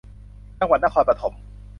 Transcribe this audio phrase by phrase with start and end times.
[0.59, 1.33] จังหวัดนครปฐม